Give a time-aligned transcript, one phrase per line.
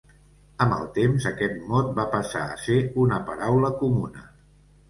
[0.63, 4.29] Amb el temps aquest mot va passar a ser una paraula comuna.